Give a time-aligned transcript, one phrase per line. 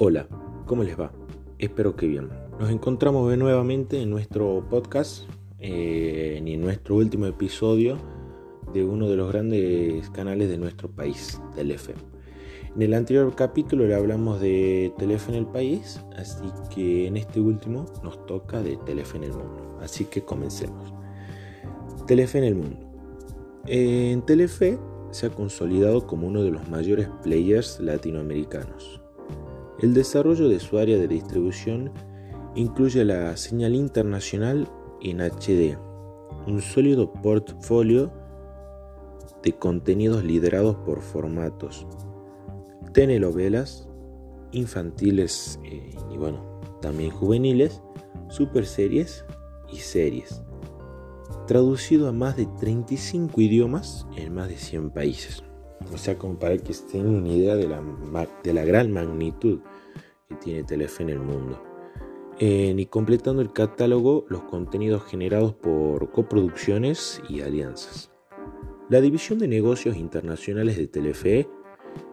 [0.00, 0.26] Hola,
[0.66, 1.12] ¿cómo les va?
[1.56, 2.28] Espero que bien.
[2.58, 5.22] Nos encontramos nuevamente en nuestro podcast,
[5.60, 7.96] eh, en nuestro último episodio
[8.72, 11.94] de uno de los grandes canales de nuestro país, Telefe.
[12.74, 16.42] En el anterior capítulo le hablamos de Telefe en el país, así
[16.74, 19.78] que en este último nos toca de Telefe en el mundo.
[19.80, 20.92] Así que comencemos.
[22.08, 22.80] Telefe en el mundo.
[23.68, 24.76] En Telefe
[25.12, 29.03] se ha consolidado como uno de los mayores players latinoamericanos.
[29.80, 31.92] El desarrollo de su área de distribución
[32.54, 34.68] incluye la señal internacional
[35.02, 35.76] en HD,
[36.46, 38.12] un sólido portfolio
[39.42, 41.86] de contenidos liderados por formatos,
[42.92, 43.88] telenovelas,
[44.52, 47.82] infantiles eh, y bueno, también juveniles,
[48.28, 49.24] super series
[49.70, 50.42] y series
[51.46, 55.42] traducido a más de 35 idiomas en más de 100 países.
[55.92, 57.82] O sea, como para que tengan una idea de la,
[58.42, 59.60] de la gran magnitud
[60.28, 61.62] que tiene Telefe en el mundo.
[62.38, 68.10] y completando el catálogo, los contenidos generados por coproducciones y alianzas.
[68.90, 71.48] La división de negocios internacionales de Telefe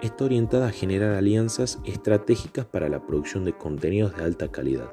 [0.00, 4.92] está orientada a generar alianzas estratégicas para la producción de contenidos de alta calidad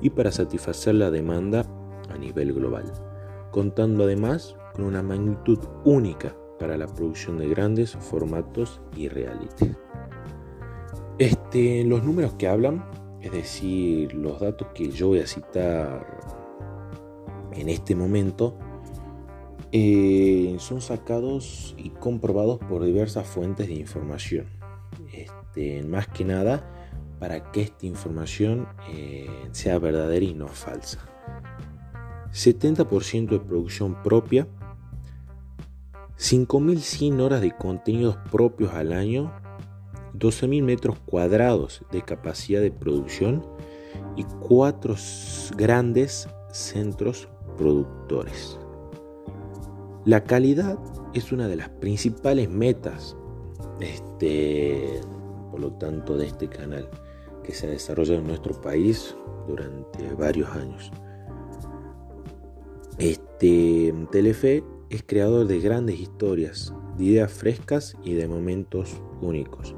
[0.00, 1.66] y para satisfacer la demanda
[2.08, 2.90] a nivel global
[3.54, 9.72] contando además con una magnitud única para la producción de grandes formatos y reality.
[11.18, 12.84] Este, los números que hablan,
[13.20, 16.06] es decir, los datos que yo voy a citar
[17.52, 18.56] en este momento,
[19.72, 24.46] eh, son sacados y comprobados por diversas fuentes de información.
[25.12, 26.70] Este, más que nada
[27.18, 30.98] para que esta información eh, sea verdadera y no falsa.
[32.32, 34.46] 70% de producción propia,
[36.18, 39.32] 5.100 horas de contenidos propios al año,
[40.14, 43.44] 12.000 metros cuadrados de capacidad de producción
[44.16, 44.94] y cuatro
[45.56, 48.58] grandes centros productores.
[50.04, 50.78] La calidad
[51.14, 53.16] es una de las principales metas,
[53.80, 55.00] este,
[55.50, 56.88] por lo tanto, de este canal
[57.42, 59.16] que se ha desarrollado en nuestro país
[59.48, 60.90] durante varios años.
[62.98, 69.74] Este Telefe es creador de grandes historias, de ideas frescas y de momentos únicos.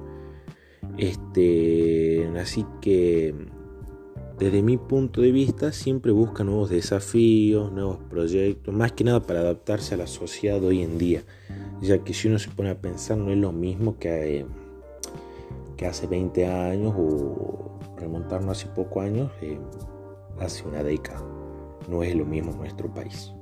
[0.98, 3.34] Este, así que
[4.38, 9.40] desde mi punto de vista siempre busca nuevos desafíos, nuevos proyectos, más que nada para
[9.40, 11.24] adaptarse a la sociedad hoy en día,
[11.80, 14.46] ya que si uno se pone a pensar no es lo mismo que,
[15.76, 19.58] que hace 20 años o remontarnos hace pocos años, eh,
[20.38, 21.24] hace una década
[21.88, 23.32] no es lo mismo nuestro país.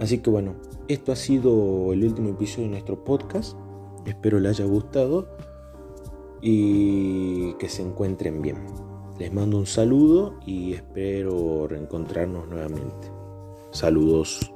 [0.00, 0.54] Así que bueno,
[0.88, 3.56] esto ha sido el último episodio de nuestro podcast.
[4.06, 5.28] Espero les haya gustado
[6.42, 8.58] y que se encuentren bien.
[9.18, 13.10] Les mando un saludo y espero reencontrarnos nuevamente.
[13.70, 14.52] Saludos.